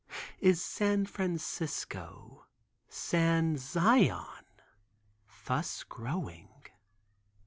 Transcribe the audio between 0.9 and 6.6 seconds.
Francisco (San Zion) thus growing?